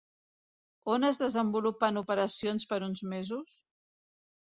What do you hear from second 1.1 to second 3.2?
desenvolupen operacions per uns